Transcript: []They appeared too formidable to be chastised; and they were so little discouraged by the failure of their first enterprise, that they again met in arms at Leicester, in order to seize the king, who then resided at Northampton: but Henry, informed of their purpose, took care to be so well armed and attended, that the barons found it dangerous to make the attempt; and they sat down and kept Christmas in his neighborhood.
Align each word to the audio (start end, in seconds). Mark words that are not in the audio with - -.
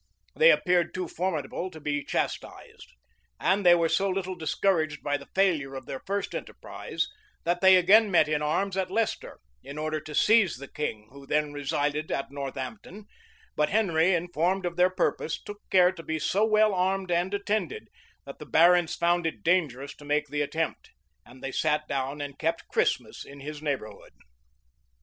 []They 0.35 0.49
appeared 0.51 0.95
too 0.95 1.07
formidable 1.07 1.69
to 1.69 1.79
be 1.79 2.03
chastised; 2.03 2.87
and 3.39 3.63
they 3.63 3.75
were 3.75 3.87
so 3.87 4.09
little 4.09 4.33
discouraged 4.33 5.03
by 5.03 5.15
the 5.15 5.27
failure 5.35 5.75
of 5.75 5.85
their 5.85 6.01
first 6.07 6.33
enterprise, 6.33 7.07
that 7.43 7.61
they 7.61 7.75
again 7.75 8.09
met 8.09 8.27
in 8.27 8.41
arms 8.41 8.75
at 8.75 8.89
Leicester, 8.89 9.37
in 9.61 9.77
order 9.77 10.01
to 10.01 10.15
seize 10.15 10.57
the 10.57 10.67
king, 10.67 11.07
who 11.11 11.27
then 11.27 11.53
resided 11.53 12.11
at 12.11 12.31
Northampton: 12.31 13.05
but 13.55 13.69
Henry, 13.69 14.15
informed 14.15 14.65
of 14.65 14.75
their 14.75 14.89
purpose, 14.89 15.39
took 15.39 15.61
care 15.69 15.91
to 15.91 16.01
be 16.01 16.17
so 16.17 16.43
well 16.45 16.73
armed 16.73 17.11
and 17.11 17.31
attended, 17.35 17.87
that 18.25 18.39
the 18.39 18.47
barons 18.47 18.95
found 18.95 19.27
it 19.27 19.43
dangerous 19.43 19.95
to 19.95 20.03
make 20.03 20.29
the 20.29 20.41
attempt; 20.41 20.89
and 21.27 21.43
they 21.43 21.51
sat 21.51 21.87
down 21.87 22.21
and 22.21 22.39
kept 22.39 22.67
Christmas 22.69 23.23
in 23.23 23.39
his 23.39 23.61
neighborhood. 23.61 24.13